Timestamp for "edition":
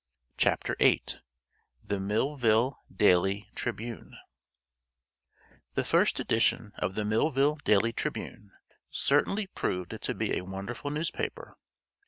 6.19-6.73